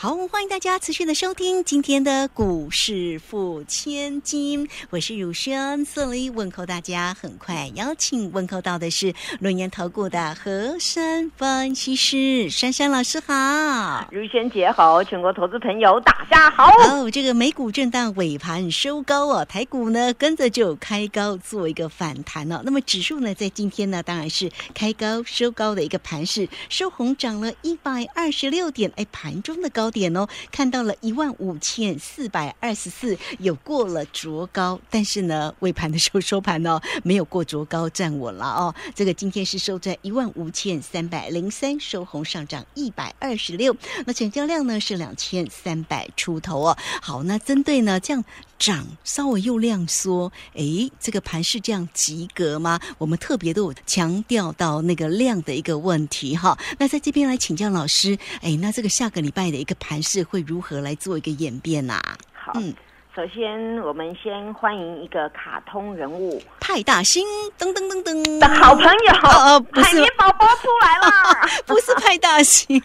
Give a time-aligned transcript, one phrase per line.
[0.00, 7.12] 好，欢迎大家持续的收听今天的股市付千金，我是汝轩，这里问候大家。
[7.20, 16.70] 很快邀请问候到的是轮研投顾的和山分析师珊珊老师，好，汝轩姐好，全国投资朋友大家好。
[16.88, 22.60] 哦，这个美股震荡尾盘收高哦，台股呢跟着就开高做一个反弹哦。
[22.64, 29.87] 那么指数呢在今天呢当然是开高收高的一个盘势，收红涨了一百二十六点，哎，盘中的高。
[29.90, 38.74] 点哦，看到了一万五千四百二十四，有过了卓高，但是呢，尾盘的时候收盘呢，没有过卓高站稳了哦。
[38.94, 46.76] 这个今天是收在一万五千三百零三，收红上涨一百二十六，那成交量呢是两千三百出头哦。
[47.00, 48.24] 好，那针对呢这样。
[48.58, 52.78] 涨稍微又量缩，哎，这个盘是这样及格吗？
[52.98, 56.58] 我们特别都有强调到那个量的一个问题哈。
[56.78, 62.00] 那在这边来请教老师，哎，那这个下个礼拜的一个盘势会如何来做一个演变呐？
[62.34, 62.74] 好，嗯，
[63.14, 67.24] 首先我们先欢迎一个卡通人物派大星，
[67.58, 72.82] 噔噔噔噔的好朋友，呃，不是宝宝出来了， 不是派大星，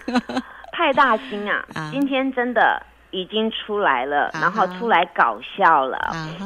[0.71, 2.81] 派大星啊， 今天真的。
[3.14, 5.97] 已经出来了，然后出来搞笑了，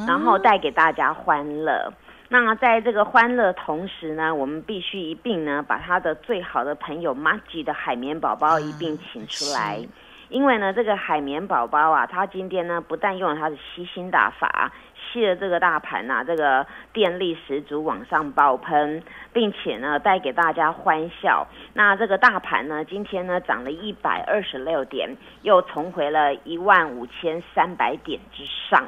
[0.06, 1.92] 然后带给大家欢乐。
[2.28, 9.80] 那在这个欢乐同时呢，我们必须一并呢把他的最好的朋友 Maggie 的海绵宝宝一并请出来，
[10.28, 14.72] 因为呢这个海绵宝宝啊，他今天呢不但用了他的吸星大法。
[15.18, 19.02] 吸了这个大盘呐，这个电力十足往上爆喷，
[19.34, 21.48] 并且呢带给大家欢笑。
[21.73, 28.84] 那这个大盘呢，今天呢涨了一百二十六点，又重回了一万五千三百点之上。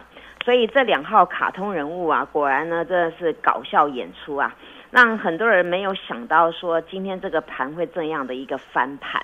[0.46, 4.56] 所以这两号卡通人物啊，果然呢真的是搞笑演出啊，
[4.92, 9.20] 让很多人没有想到说今天这个盘会这样的一个翻盘。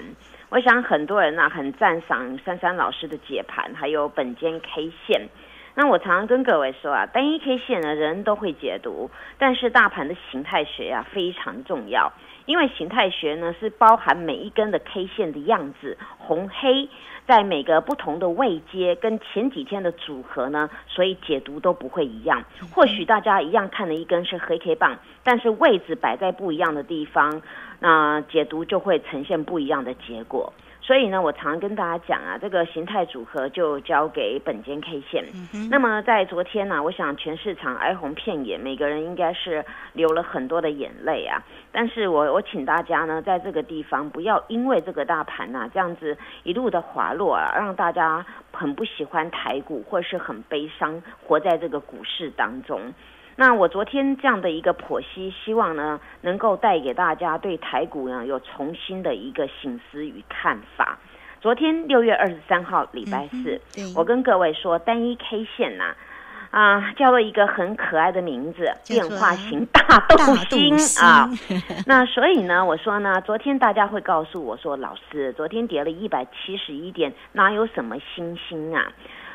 [0.50, 5.30] 我想很多人呢很赞赏珊珊老师的解盘，还有本间 K 线。
[5.78, 12.14] 那我常常跟各位说啊，单一 K 线呢，人都会解读，但是大盘的形态学啊非常重要，
[12.46, 16.88] 因为形态学呢是包含每一根的 K 线的样子，红黑
[17.28, 22.42] 在每个不同的位阶跟前几天的组合呢，所以解读都不会一样。
[22.74, 27.42] 或许大家一样看的一根是黑 K 棒，但是位置摆在不一样的地方，
[27.82, 30.54] 那解读就会呈现不一样的结果。
[30.86, 35.26] 所以呢，我常跟大家讲啊，这个形态组合就交给本间 K 线。
[35.72, 41.42] 那么在昨天呢，我想全市场哀鸿遍野，每个人应该是流了很多的眼泪啊。
[41.72, 52.94] 但是我我请大家呢，在这个地方不要因为这个大盘呐这样子一路的滑落啊，让大家很不喜欢台股，或是很悲伤，活在这个股市当中。
[53.38, 60.98] 那我昨天这样的一个剖析，希望呢能够带给大家对台股呢有重新的一个醒思与看法。
[61.42, 63.62] 昨天六月二十三号礼拜四，
[63.96, 65.94] 我跟各位说单一 K 线呐，
[66.50, 70.18] 啊叫做一个很可爱的名字，变化型大豆
[70.50, 70.76] 星
[71.06, 71.30] 啊。
[71.86, 78.92] 那所以呢，我说呢，昨天大家会告诉我说，老师，昨天跌了一百七十一点，哪有什么星星啊？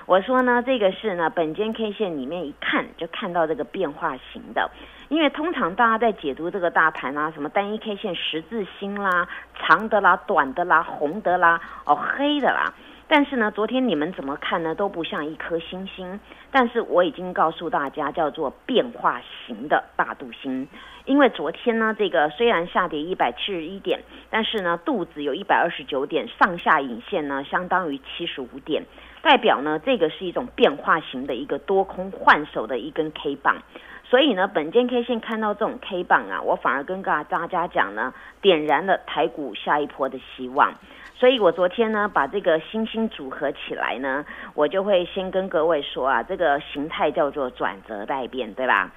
[0.07, 4.71] 我说呢，这个是呢，本间 K 线里面一看就看到这个变化型的，
[5.09, 12.73] 因为通常大家在解读这个大盘啊，什么单一 K 线十字星啦、长的啦、短的啦、红的啦、哦黑的啦，
[13.07, 16.19] 但是呢，昨天你们怎么看呢，都不像一颗星星。
[16.53, 20.67] 但是我已经告诉大家，叫做变化型的大肚星，
[21.05, 24.01] 因为昨天呢，这个虽然下跌一百七十一点，
[24.31, 28.83] 但是呢，肚子有一百二十九点，上下影线呢，相当于七十五点。
[29.23, 33.63] 代表呢，这个是一种变化型的一个多空换手的一根 K 棒，
[34.11, 38.13] 所以呢，本间 K 线看到这种 K 棒啊，我反而跟大大家讲呢，
[38.43, 40.75] 点燃了台股下一波的希望。
[41.15, 44.25] 所以我昨天呢，把这个星星组合起来呢，
[44.55, 48.91] 我就会先跟各位说啊，这个形态叫做转折待变，对吧？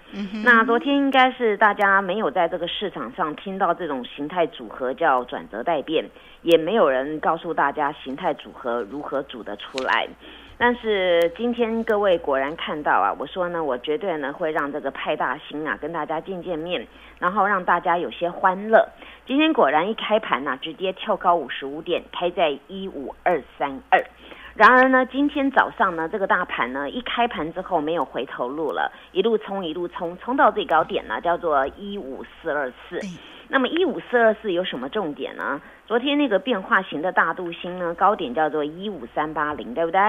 [0.44, 6.10] 那昨天应该是大家没有在这个市场上听到这种形态组合叫转折待变，
[6.42, 10.08] 也没有人告诉大家形态组合如何组得出来。
[10.58, 16.88] 但是今天各位果然看到啊，我说呢，我绝对呢会让这个派大星啊跟大家见见面，
[17.20, 18.88] 然后让大家有些欢乐。
[19.26, 24.04] 今天果然一开盘呢，直接跳高五十五点，开在一五二三二。
[24.56, 33.00] 然而呢，今天早上呢，这个大盘呢一开盘之后没有回头路了，一路冲一路冲，冲到最高点呢叫做一五四二四。
[33.50, 35.60] 那么一五四二四有什么重点呢？
[35.86, 40.00] 昨天那个变化型的大度星呢，高点叫做一五三八零，对不对？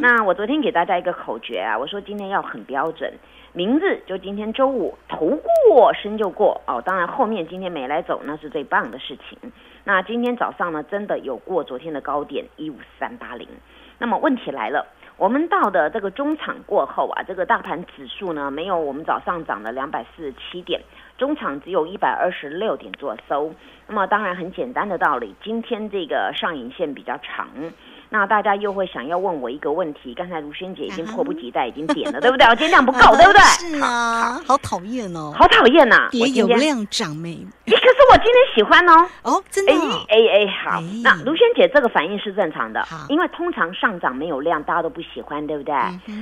[0.00, 3.12] 那我昨天给大家一个口诀啊，我说今天要很标准，
[3.52, 5.38] 名字就今天周五，头
[5.68, 6.82] 过身就过哦。
[6.84, 9.38] 当然后面今天没来走，那是最棒的事情。
[9.84, 13.48] 那今天早上呢，真的有过昨天的高点一五三八零。
[13.98, 14.86] 那么问题来了。
[15.22, 20.80] 我们到的这个中场过后啊，这个大盘指数呢，没有我们早上涨了两百四十七点，
[21.16, 23.54] 中场只有一百二十六点做收。
[23.86, 27.46] 那么当然很简单的道理，今天这个上影线比较长。
[28.12, 32.46] 那大家又会想要问我一个问题，刚才卢萱姐已经迫不及待已经点了，对不对？
[32.46, 33.40] 我今天量不够，对不对？
[33.40, 36.08] 是啊，好讨厌哦，好讨厌呐！
[36.10, 37.34] 跌有量涨没？
[37.64, 39.08] 可是我今天喜欢哦。
[39.22, 39.72] 哦，真的。
[39.72, 45.74] 哎哎好，那卢萱姐这个反应是正常的，因为通常上涨没有量，大家都不喜欢，对不对？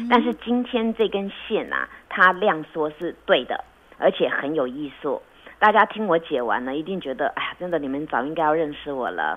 [0.09, 3.65] 但是今天这根线啊，它量缩是对的，
[3.99, 5.21] 而且很有艺术。
[5.59, 9.37] 大家听我解完了，一定觉得哎呀，真的你们早应该要认识我了。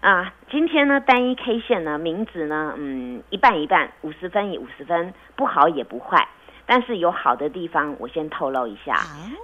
[0.00, 6.28] 啊，今天呢，单一 K 线呢，名字呢，嗯，一半一半，五十分以五十分，不好也不坏，
[6.66, 8.94] 但是有好的地方，我先透露一下。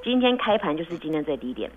[0.05, 1.71] 今天开盘就是今天最低点，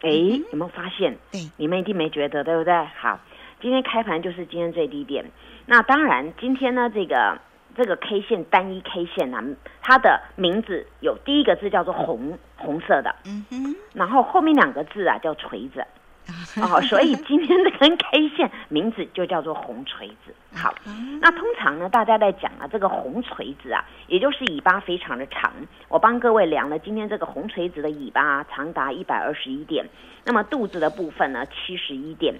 [0.00, 1.18] 哎，有没有发现？
[1.58, 2.72] 你们一定没觉得，对不对？
[2.98, 3.20] 好，
[3.60, 5.26] 今天开盘就是今天最低点。
[5.66, 7.38] 那当然，今天呢，这个
[7.76, 9.42] 这个 K 线单一 K 线呢，
[9.82, 15.84] 它的名字有第一个字叫做红，红色的，嗯哼，然后后面两个字啊叫锤子。
[16.56, 20.34] 哦，所以今天这根 K 线名字就叫做红锤子。
[20.54, 20.74] 好，
[21.20, 25.52] 那通常呢，大家在讲啊，这个红锤子啊，也就是尾巴非常的长。
[25.88, 29.84] 我帮各位量了，今天这个红锤子的尾巴啊长达一百二十一点，
[30.24, 32.34] 那么肚子的部分呢，七十一点。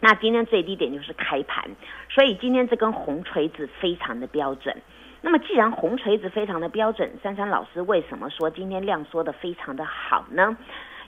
[0.00, 1.64] 那今天最低点就是开盘，
[2.08, 4.76] 所以今天这根红锤子非常的标准。
[5.20, 10.56] 那么既然红锤子非常的标准，珊珊老师为什么说今天量缩的非常的好呢？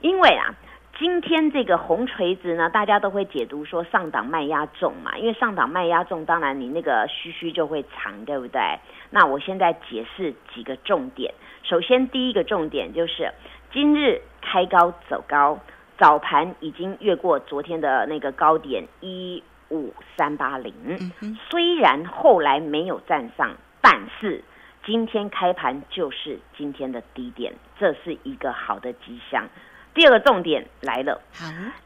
[0.00, 0.54] 因为啊。
[0.96, 8.60] 今天这个红锤子呢，大家都会解读说上档卖压重嘛，因为上档卖压重，当然你那个虚虚就会长，对不对？
[9.10, 11.34] 那我现在解释几个重点。
[11.64, 13.32] 首先，第一个重点就是
[13.72, 15.58] 今日开高走高，
[15.98, 20.72] 早盘已经越过昨天的那个高点一五三八零，
[21.50, 23.50] 虽然后来没有站上，
[23.80, 24.44] 但是
[24.86, 29.48] 今天开盘就是今天的低点，这是一个好的迹象。
[29.94, 31.22] 第二个重点来了，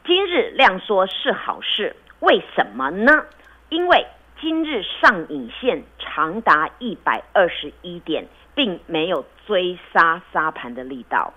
[0.03, 3.23] 今日量缩是好事，为什么呢？
[3.69, 4.05] 因为
[4.41, 8.25] 今日上影线长达一百二十一点，
[8.55, 11.31] 并没有追杀杀盘的力道。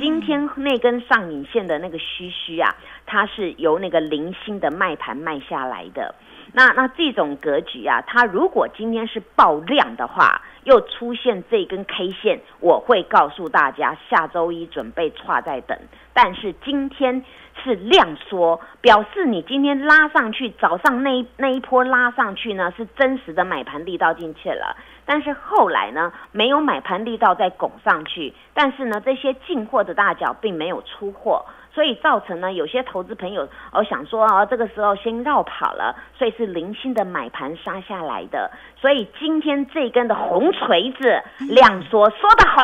[0.00, 2.74] 今天那根上影线的那个虚虚啊，
[3.04, 6.14] 它是由那个零星的卖盘卖下来的。
[6.56, 10.40] 那那这种格局啊，它如果今天是爆量的话。
[10.66, 15.78] 又出现这根 K 线，我会告诉大家，下周一准备差在等。
[16.12, 17.24] 但是今天
[17.62, 24.76] 是量缩，表示你今天拉上去，早上那一那一波拉上去呢，是真实的买盘力道进去了。
[25.04, 31.46] 但是后来呢，没有买盘力道再拱上去，但是呢，这些进货的大脚并没有出货。
[31.76, 38.50] 所以造成呢，有些投资朋友哦想说啊，这个时候先绕跑了，所以是零星的买盘杀下来的。
[38.80, 42.62] 所以今天这根的红锤子亮说，说的好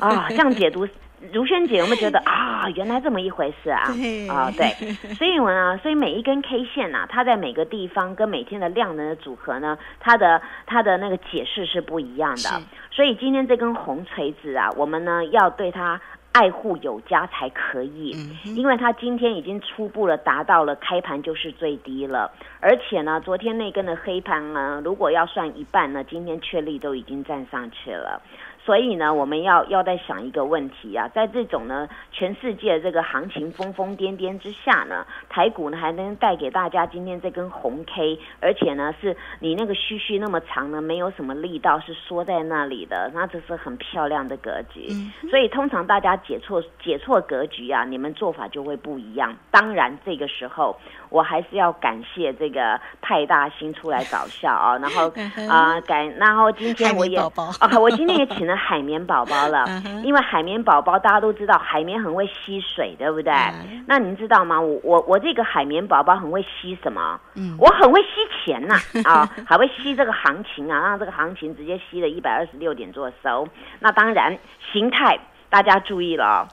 [0.00, 0.88] 啊，这样解读，
[1.30, 3.82] 如萱姐有没有觉得 啊，原来这么一回事啊？
[4.32, 4.70] 啊，对，
[5.16, 12.62] 所以我呢，所以每一根 K 线呐，它在每个地方跟每天的量能的组合呢，它的它的那个解释是不一样的。
[12.90, 16.00] 所以今天这根红锤子啊，我们呢要对它。
[16.32, 28.22] 爱护有加才可以，因为它今天已经初步了达到了开盘就是最低了，而且呢，昨天那根的黑盘呢，如果要算一半呢，今天确立都已经站上去了。
[28.62, 44.88] 所以呢，我们要要在想一个问题啊，在这种呢全世界这个行情疯疯癫癫之下呢，台股呢还能带给大家今天这根红 K，而且呢是你那个须须那么长呢，没有什么力道是缩在那里的，那这是很漂亮的格局。
[45.30, 49.34] 所以通常大家解错解错格局啊，你们做法就会不一样。
[49.50, 55.10] 当然这个时候我还是要感谢这个派大星出来搞笑啊，然后
[55.48, 58.49] 啊感，然后今天我也啊，我今天也请。
[58.56, 59.64] 海绵宝宝了，
[60.02, 63.32] 因为海绵宝宝大家都知道，海绵很会吸水，对不对？
[63.86, 64.60] 那您知道吗？
[64.60, 67.20] 我我我这个海绵宝宝很会吸什么？
[67.34, 68.08] 嗯，我很会吸
[68.44, 73.48] 钱呐 啊，还会吸这个行情啊，让这个行情直接吸了一百二十六点做收。
[73.80, 74.38] 那当然，
[74.72, 76.46] 形态大家注意了，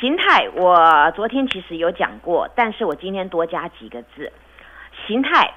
[0.00, 4.32] 形态我昨天其实有讲过，但是我今天多加几个字，
[5.06, 5.54] 形态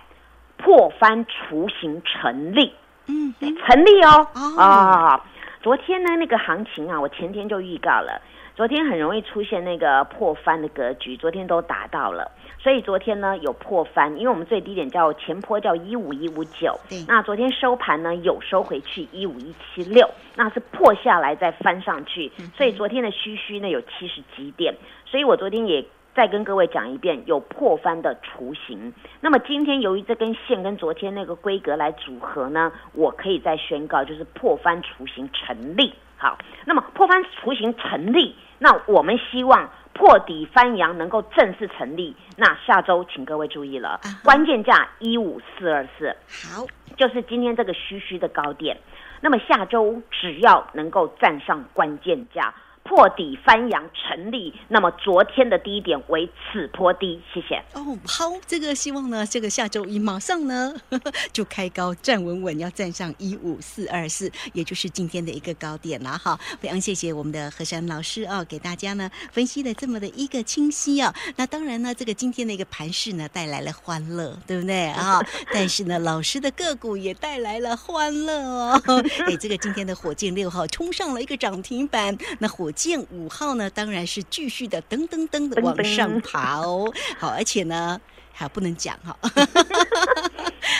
[0.57, 2.73] 破翻雏形成立，
[3.07, 5.21] 嗯，成立哦啊。
[5.63, 8.21] 昨天呢，那个行情啊，我前天就预告了，
[8.53, 12.29] 昨天很容易出现那个破翻的格局，昨天都达到了。
[12.59, 16.77] 所以昨天呢有破翻，因为我们最低点叫前坡叫一五一五九，
[17.07, 20.05] 那昨天收盘呢有收回去一五一七六，
[20.35, 28.93] 那是破下来再翻上去，所以昨天的虚虚呢有七十几点，所以我昨天也再跟各位讲一遍，有破翻的雏形。
[29.21, 35.93] 那么今天由于这根线跟昨天那个规格来组合呢，我可以再宣告就是破翻雏形成立。
[36.17, 39.69] 好，那么破翻雏形成立，那我们希望。
[39.95, 46.15] 破底翻阳能够正式成立，那下周请各位注意了，关键价一五四二四，
[46.49, 46.65] 好，
[46.97, 48.75] 就是今天这个虚虚的高点，
[49.21, 52.51] 那么下周只要能够站上关键价。
[52.83, 57.55] 破底翻阳成立，那么昨天的低点为此坡低，谢谢。
[57.73, 60.75] 哦，好，这个希望呢，这个下周一马上呢
[61.31, 66.37] 就开高站稳稳，要站上一五四二四，也就是今天的一个高点了哈。
[66.59, 71.15] 非常谢谢我们的何山老师啊，给大家呢分析的这么的一个清晰啊。
[71.37, 75.21] 那当然呢，这个今天的一个盘势呢带来了欢乐，对不对 啊？
[75.53, 78.81] 但是呢，老师的个股也带来了欢乐哦。
[79.25, 82.72] 哎，这个今天的火箭六号冲上了一个涨停板，那火。
[82.73, 86.91] 剑五号呢，当然是继续的噔噔噔的往上爬哦。
[87.17, 87.99] 好，而且呢，
[88.31, 89.17] 还不能讲哈。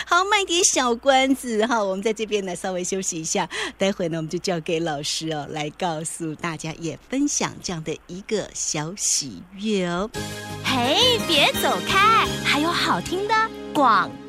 [0.06, 1.82] 好，卖点小关子哈。
[1.82, 3.48] 我们在这边呢，稍微休息一下，
[3.78, 10.08] 待会呢，我们就交给老师哦，来告诉大家，也分享这样的一个小喜悦哦。
[10.64, 13.34] 嘿，别走开，还有好听的
[13.72, 14.23] 广告。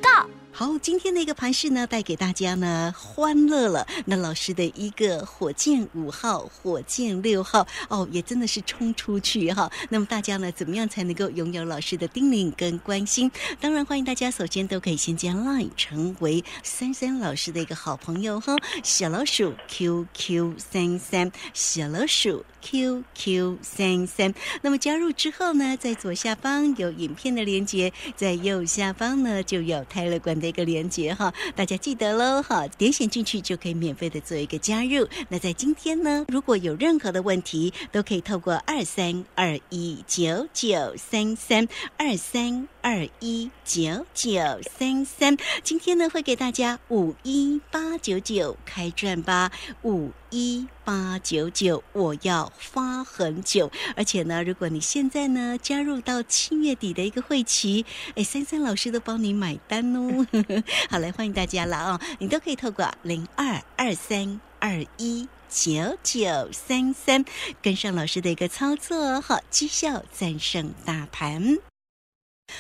[0.57, 3.85] 好，今天的一个盘势呢，带给大家呢欢乐了。
[4.05, 9.69] 那老师的一个火箭五号、火箭六号哦，也真的是冲出去哈。
[9.91, 13.29] 那么大家呢，怎么样才能够拥有老师的叮咛跟关心？
[13.59, 18.55] 当然，欢迎大家首先都可以先加 Line 成为三三老师的一个好朋友哈。
[18.81, 24.33] 小老鼠 QQ 三三，小老鼠 QQ 三三。
[24.61, 30.44] 那么加入之后呢，在左下方有影片的连接，在右下方呢就有泰勒关的。
[30.45, 35.07] 一个连接哈，大家记得喽哈，点选进去就可以免费的做一个加入。
[35.29, 45.35] 那在今天呢，如果有任何的问题，都可以透过二三二一九九三三二三二一九九三三。
[45.63, 49.51] 今天呢，会给大家五一八九九开赚吧，
[49.81, 50.67] 五一。
[50.83, 60.27] 八九九，我要发很久，而且呢，如果你现在呢加入到七月底的一个会期，哎，三三老师都帮你买单哦。
[60.87, 62.01] 好嘞，欢迎大家了啊！
[62.19, 67.25] 你都可以透过零二二三二一九九三三
[67.63, 71.57] 跟上老师的一个操作，好，绩效战胜大盘。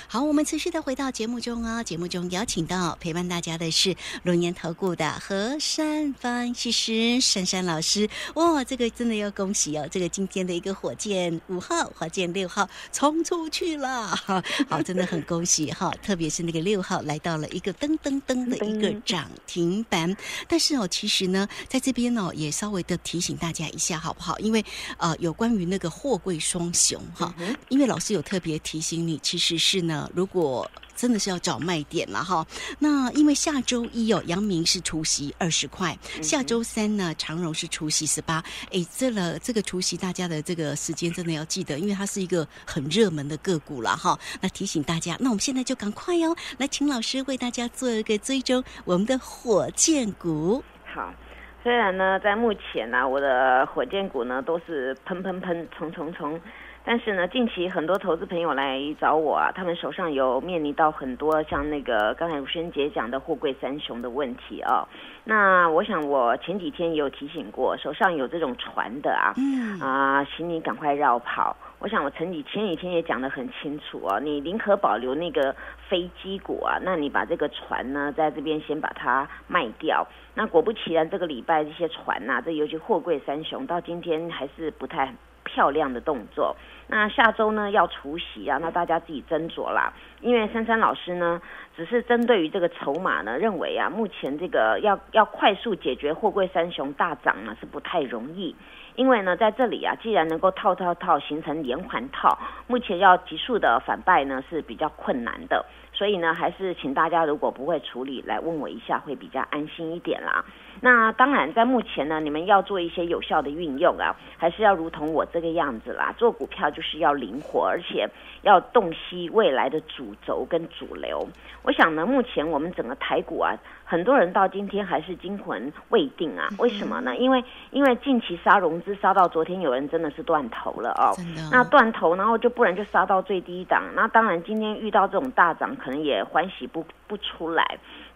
[0.07, 1.83] 好，我们持续的回到节目中啊。
[1.83, 8.09] 节目中邀请到陪伴大家的是龙岩投顾的何山分析师珊珊老师。
[8.33, 9.87] 哇，这个真的要恭喜哦！
[9.91, 14.07] 这个今天的一个火箭五号、火箭六号冲出去了，
[14.67, 15.91] 好，真的很恭喜哈！
[16.01, 20.15] 特别是那个六号来到了一个噔噔噔的一个涨停板。
[20.47, 24.39] 但是哦，其实呢，在这边呢，也稍微的提醒大家一下好不好？
[24.39, 24.65] 因为
[24.97, 27.33] 呃，有关于那个货柜双雄哈，
[27.69, 29.74] 因为老师有特别提醒你，其实是。
[29.75, 32.47] 是呢，如果真的是要找卖点了哈，
[32.79, 38.41] 那因为下周一哦，阳明是除息二十块，下周三呢，长荣是除息十八。
[38.71, 44.17] 哎，这了这个除息，大家的这个时间真的要记得，因为它是一个很热门的个股了哈。
[44.39, 50.63] 那提醒大家，那我们现在就赶快哦，来请老师为大家做一个追踪我们的火箭股。
[50.93, 51.13] 好，
[51.61, 56.39] 虽然呢，在目前呢，我的火箭股呢都是喷喷喷、冲冲冲。
[56.87, 64.87] 但是呢，近期很多投资朋友来找我啊，他们手上有面临到很多像那个刚才如萱姐讲的货柜三雄的问题啊。
[65.23, 69.33] 那我想我前几天也有提醒过，手上有这种船的啊，
[69.81, 71.57] 啊，请你赶快绕跑。
[71.79, 75.55] 我想我前几前几天也讲得很清楚啊，你宁可保留那个
[75.89, 80.07] 飞机股啊，那你把这个船呢，在这边先把它卖掉。
[80.35, 85.11] 那果不其然，这个礼拜这些船呐，这尤其货柜三雄到今天还是不太
[85.45, 86.57] 漂亮的动作。
[86.87, 89.93] 那下周呢要除夕啊，那大家自己斟酌啦。
[90.21, 91.41] 因为珊珊老师呢，
[91.75, 98.55] 只是针对于这个筹码呢，认为啊，目前这个要要快速解决货柜三雄大涨呢是不太容易。
[98.95, 102.37] 因为呢，在这里啊，既然能够套套套形成连环套，
[102.67, 105.65] 目前要急速的反败呢是比较困难的。
[105.91, 110.45] 所以呢，还是请大家如果不会处理，来问我一下会比较安心一点啦。
[110.81, 116.65] 那当然，在目前呢，你们要做一些有效的运用啊，还是要如同我这个样子啦，做股票。
[116.75, 118.09] 就是要灵活，而且
[118.41, 121.25] 要洞悉未来的主轴跟主流。
[121.61, 123.55] 我想呢，目前我们整个台股啊。
[123.87, 126.49] 很多人到今天还是惊魂未定啊？
[126.57, 127.15] 为什么呢？
[127.17, 131.13] 因为因为近期杀融资杀到昨天，有人真的是断头了哦。
[131.51, 133.83] 那断头，然后就不然就杀到最低档。
[133.93, 137.63] 那当然今天遇到这种大涨，可能也欢喜不不出来。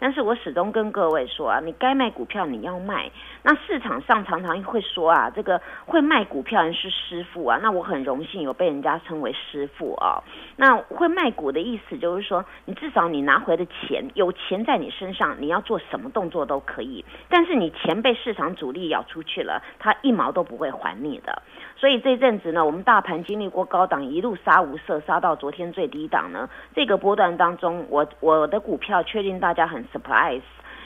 [0.02, 3.10] 但是我始终跟各位说啊，你该卖股票你要卖。
[3.44, 7.60] 那市场上常常会说啊，这个会卖股票人是师傅啊。
[7.62, 10.22] 那我很荣幸有被人家称为师傅啊。
[10.58, 15.64] 那会卖股的意思就是说，你至少你拿回的钱有钱在你身上，你要。
[15.70, 21.44] 做什么动作都可以，但是你钱被市场主力咬出去了，他一毛都不会还你的。
[21.80, 26.50] 所以这阵子呢，我们大盘经历过高档一路杀无赦，杀到昨天最低档呢。
[26.76, 30.42] 这个波段当中，我我的股票确定大家很 surprise。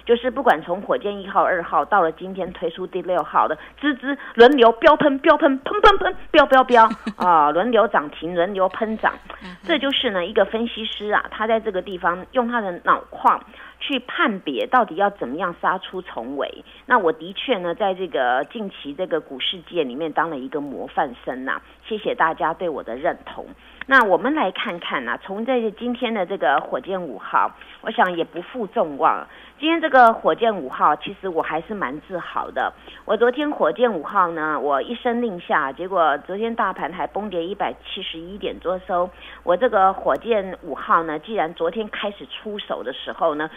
[0.06, 9.14] 就是不管从火箭一号、二号到了今天推出第六号的，滋滋轮流飙喷、飙喷、喷喷喷、飙飙飙啊，轮流涨停、轮流喷涨，
[9.64, 13.42] 这就是呢一个分析师啊，他在这个地方用他的脑矿
[13.86, 16.64] 去判别到底要怎么样杀出重围。
[16.86, 23.46] 那我的确呢，在这个近期这个股市界里面当了一个模范生呐，谢谢大家对我的认同。
[23.86, 29.28] 那我们来看看呐，从这今天的这个火箭五号，我想也不负众望。
[29.60, 32.74] 今天这个火箭五号，其实我还是蛮自豪的。
[33.06, 39.10] 我昨天火箭五号呢，我一声令下，结果昨天大盘还崩跌一百七十一点多收。
[39.44, 43.50] 我这个火箭五号呢，既然昨天开始出手的时候呢，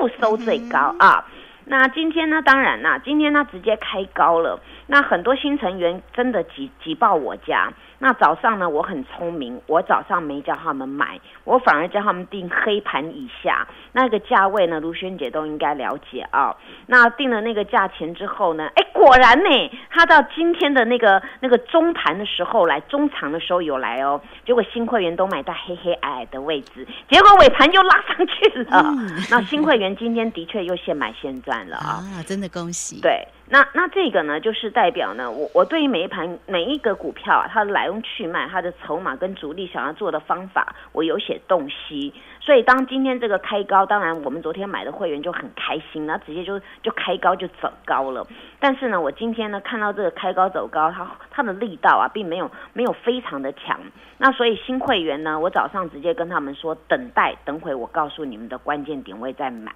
[0.00, 1.26] 咻收最高啊。
[1.66, 4.60] 那今天呢，当然啦，今天它直接开高了。
[4.86, 7.72] 那很多新成员真的挤挤爆我家。
[8.04, 14.78] 那早上呢，我很聪明，我早上没叫他们买，我反而叫他们定黑盘以下那个价位呢。
[14.78, 16.54] 卢萱姐都应该了解啊。
[16.86, 24.20] 那定了那个价钱之后呢，哎，果然呢，他到今天的那个那个中盘的时候来，中长的时候有来哦。
[24.44, 28.84] 结果新会员都买到黑黑矮矮的位置，结果尾盘又拉上去了。
[29.32, 32.04] 那新会员今天的确又现买现赚了啊！
[32.28, 33.00] 真的恭喜。
[33.00, 33.26] 对。
[33.54, 42.12] 那那这个呢，就是代表呢，我我对于每一盘每一个股票啊，它的来龙去脉、它的筹码跟主力想要做的方法，我有些洞悉。
[42.40, 48.26] 所以当今天这个开高，当然我们昨天买的会员就很开心，那直接就就开高就走高了。
[48.58, 53.78] 但是呢，我今天呢看到这个开高走高，它它的力道啊，并没有没有非常的强。
[54.18, 59.70] 那所以新会员呢，我早上直接跟他们说，等待等会我告诉你们的关键点位再买。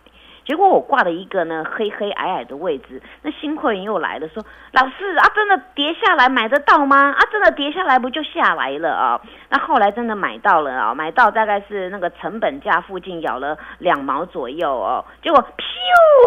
[0.49, 7.13] 结果我挂了一个呢黑黑矮矮的位置，那新会员又来了，说老师啊，真的跌下来买得到吗？
[7.13, 9.21] 啊，真的跌下来不就下来了啊？
[9.51, 15.45] 那后来真的买到了啊，买到大概是那个成本价附近咬了两毛左右哦，结果咻，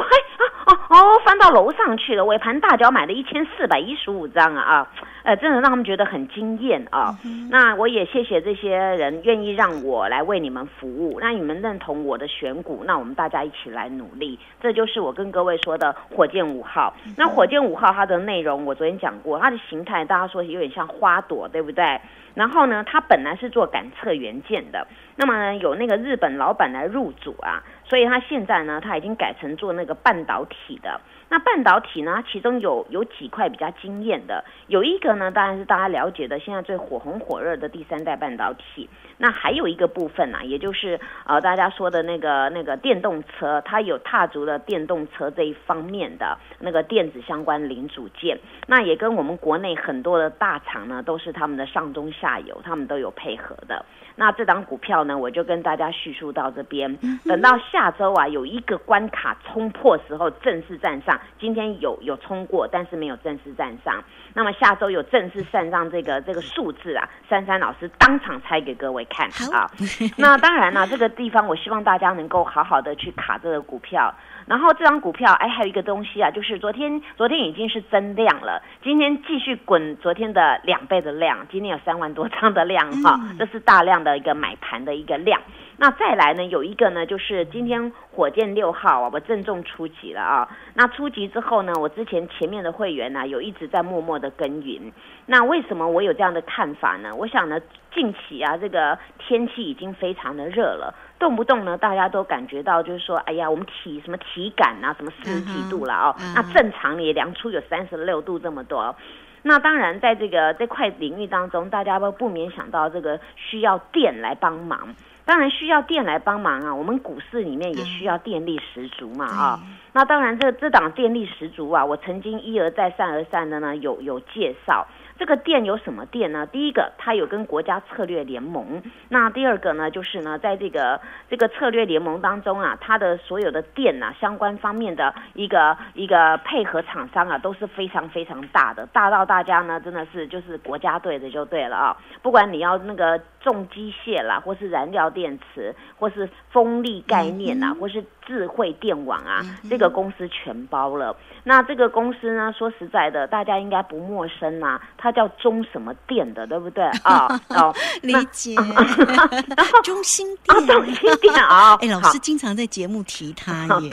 [0.03, 0.50] 嘿啊
[0.91, 4.87] 哦哦，翻到楼上去了，尾盘大脚买了一千四百一十五张啊啊！
[5.23, 7.17] 呃，真的让他们觉得很惊艳啊！
[7.49, 11.17] 那我也谢谢这些人愿意让我来为你们服务。
[11.21, 14.37] 那你们认同我的选股，那我们大家一起来努力。
[14.59, 16.93] 这就是我跟各位说的火箭五号。
[17.15, 22.01] 那火箭五号它的内容我昨天讲过，它的形态大家说有点像花朵，对不对？
[22.33, 31.01] 然后呢，他本来是做感测元件的，那么呢有那个日本老板来入主啊，所以他现在呢，他已经改成做那个半导体的。
[31.31, 32.21] 那半导体呢？
[32.29, 38.89] 其中有有几块比较惊艳的，有一个呢，当然是大家了解的，现在最火红火热的第三代半导体。
[39.17, 48.37] 那还有一个部分呢，也就是呃大家说的那个那个电动车，它有踏足了电动车这一方面的那个电子相关零组件。
[48.67, 53.85] 那也跟我们国内很多的大厂呢，都是他们的上中下游，他们都有配合的。
[54.17, 56.93] 那这档股票呢，我就跟大家叙述到这边。
[57.23, 61.17] 等到下周啊，有一个关卡冲破时候，正式站上。
[61.39, 64.03] 今天有有冲过，但是没有正式站上。
[64.33, 69.69] 那么下周有正式站上这个这个数字啊，珊珊老师当场猜给各位看啊。
[70.17, 74.13] 那当然了，这个地方我希望大家能够好好的去卡这个股票。
[74.47, 85.39] 然后这张股票，哎，还有一个东西啊，就是昨天昨天已经是增量了，今天继续滚昨天的两倍的量，今天有三万多张的量哈，这是大量的一个买盘的一个量。
[85.81, 90.47] 那再来呢，有一个呢，就是今天火箭六号啊，我郑重出击了啊。
[90.75, 94.79] 那出击之后呢，我之前前面的会员呢，有一直在默默的耕耘。
[95.25, 97.15] 那为什么我有这样的看法呢？
[97.15, 97.59] 我想呢，
[97.95, 106.15] 近期啊，这个天气已经非常的热了，动不动呢，大家都感觉到就是说，哎呀，我们体什么体感啊，什么四十几度了哦。
[106.35, 108.95] 那正常也量出有三十六度这么多。
[109.41, 114.93] 那当然，在这个这块领域当中，大家都不免想到这个需要电来帮忙。
[115.31, 119.59] 当然需要电来帮忙啊，我们股市里面也需要电力十足嘛啊。
[119.93, 124.85] 那当然，这这档电力十足啊，我曾经一而再、再而三的呢有有介绍。
[125.21, 126.47] 这个店有什么店呢？
[126.47, 128.81] 第一个，它有跟国家策略联盟。
[129.07, 141.95] 那第二个呢，就是呢，在这个这个策略联盟当中啊，它的所有的店啊，相关方面的一个一个配合厂商啊，都是非常非常大的，大到大家呢真的是就是国家队的就对了啊。
[142.23, 151.15] 不管你要那个重机械啦，或是燃料电池，或是风力概念啊，或是智慧电网啊，这个公司全包了。
[151.43, 157.27] 那这个公司呢，说实在的，大家应该不陌生呐，它叫中什么电的，对不对 啊？
[157.49, 158.53] 哦， 理解。
[158.55, 161.75] 然 后中心店，中心电啊。
[161.81, 163.91] 哎，老师经常在节目提它耶。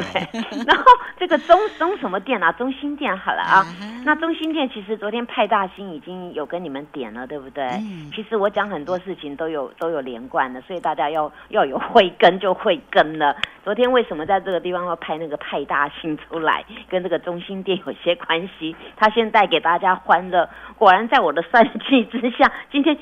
[0.66, 0.84] 然后
[1.18, 2.52] 这个中中什么电啊？
[2.52, 3.66] 中心电好了啊。
[4.04, 7.66] 那中心电其实昨天派大星已经有跟你们点了，对不对？
[8.14, 13.34] 其实我讲很多事情都有都有连贯的，所以大家要要有慧根就会跟了。
[13.64, 18.74] 昨天为什么在这个地方要派那个派大星出来，跟这个中心店有些关系？
[18.96, 23.00] 他先带给大家欢乐，果然在我的算计之下，今天咻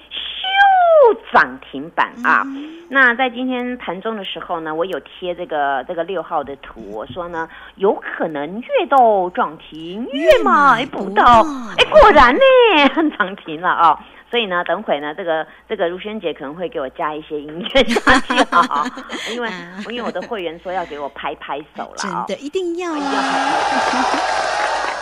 [1.33, 2.43] 涨停板啊！
[2.89, 11.43] 那在今天盘中的时候呢，我有贴这个这个六号的图，我说呢，有可能越到涨停越买不到，
[11.79, 13.99] 哎，果然呢， 涨停了啊！
[14.29, 18.85] 所以呢，等会呢，这个这个如萱姐可能会给我加一些音乐下去 啊，
[19.33, 19.49] 因为
[19.89, 22.93] 因为我的会员说要给我拍拍手了，真的一定要。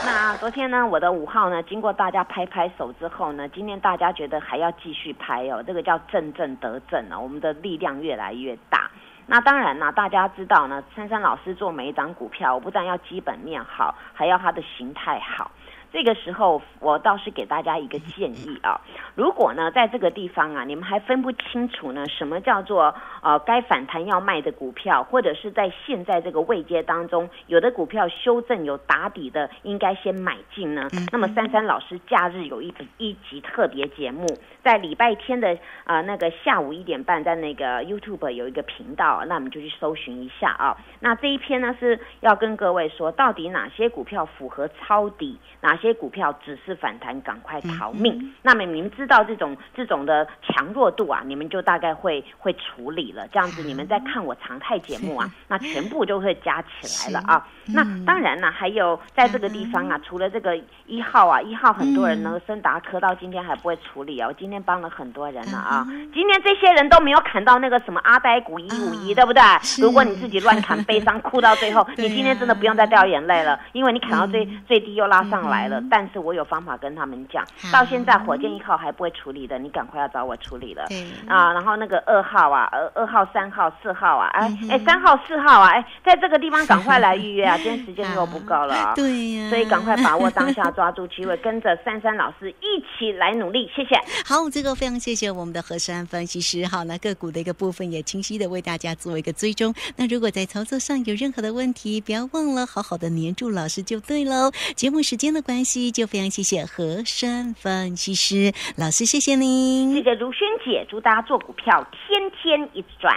[0.07, 8.91] 那昨天呢，我的五号呢，经过大家拍拍手之后呢，今天大家觉得还要继续拍哦，这个叫正正得正啊，我们的力量越来越大。
[9.27, 15.51] 那当然啦，大家知道呢，珊珊老师做每一张股票，我不但要基本面好，还要它的形态好。
[15.95, 18.81] 这个时候，我倒是给大家一个建议啊，
[19.15, 30.89] 如果呢，在这个地方啊，你们还分不清楚呢，什么叫做呃该反弹要卖的股票，或者是在现在这个位阶当中，有的股票修正有打底的，应该先买进呢。
[31.13, 34.27] 那么珊珊老师假日有一一集特别节目，
[34.65, 40.77] 在礼拜天的啊那个下午一点半，在那个 YouTube 有一个频道，那我们就去搜寻一下啊。
[40.99, 45.84] 那这一篇呢是要跟各位说，到底哪些股票符合抄底，哪些。
[45.89, 48.35] 些股票只是反弹，赶快逃命。
[48.43, 53.29] 那么你们知道这种这种的强弱度啊，你们就大概会会处理了。
[53.29, 56.69] 这样子，你们在看我常态节目啊，那全部就会加起
[57.05, 57.47] 来了啊。
[57.67, 64.29] 那当然了，还有在这个地方啊，除了这个一号啊，一号很多人呢，森达科到今天还不会处理啊。
[64.29, 65.87] 我今天帮了很多人了啊。
[66.13, 69.43] 今天这些人都没有砍到那个什么阿呆股一五一，对不对？
[69.81, 75.83] 如果你自己乱砍，悲伤哭到最后， 你今天真的不用再掉眼泪了，因为你砍到最最低又拉上来了。
[75.91, 80.85] 但是我有方法跟他们讲，到现在火箭一号还不会处理的，你赶快要找我处理了。
[81.29, 88.95] 啊，然后那个二号啊，二二号、三号、四号啊，哎哎，三号、四号啊，哎，在这个地方 赶快来预约啊，今天时间又不够了啊。
[88.95, 93.71] 对呀，所以赶快把握当下，抓住机会，跟着珊珊老师一起来努力。
[93.75, 93.95] 谢谢。
[94.25, 96.67] 好，这个非常谢谢我们的何山分析师。
[96.67, 99.73] 好，那个股的一个部分也清晰的为大家做一个追踪。
[99.97, 104.51] 那如果在操作上有任何的问题，不要忘了好好的黏住老师就对喽。
[104.75, 105.85] 节目时间的关系。
[105.95, 109.95] 就非常谢谢何山分析师老师，谢谢您。
[109.95, 113.15] 谢谢如萱姐，祝大家做股票天天一直赚。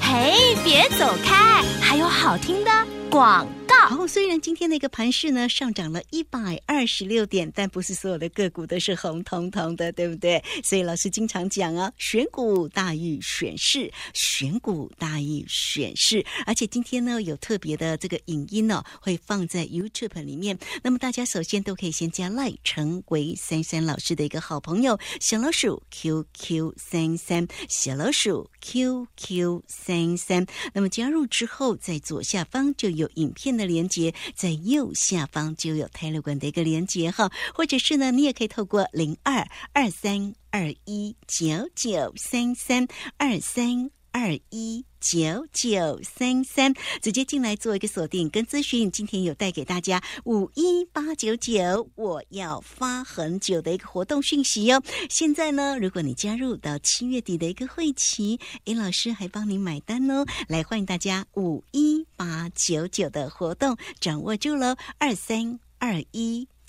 [0.00, 2.70] 嘿，别走开，还有好听的
[3.14, 3.63] 广。
[3.82, 10.42] 好，虽然今天的一个盘势呢上涨了一百二十六点，但不是所有的个股都是红彤彤的，对不对？
[10.62, 16.24] 所以老师经常讲啊，选股大于选市，选股大于选市。
[16.46, 20.58] 而且今天呢有特别的这个影音呢，会放在 YouTube 里面。
[20.82, 30.46] 那么大家首先都可以先加赖，成为三三老师的一个好朋友，小老鼠 QQ 三三，小老鼠 QQ 三三。
[30.72, 33.63] 那么加入之后，在左下方就有影片的。
[33.64, 44.86] 连接在右下方就有泰勒管的一个连接哈，或者是呢，你也可以透过零二二三二一九九三三二三二一。
[45.04, 46.72] 九九三三，
[47.02, 48.90] 直接进来做一个锁定跟咨询。
[48.90, 54.82] 今天有带给大家五一八九九，我要发很久的一个活动讯息哟。
[55.10, 60.24] 现在呢，如果你加入到七月底的一个会期，哎，老师还帮你买单哦。
[60.48, 66.48] 来，欢迎大家五一八九九的活动掌握住喽，二三二一。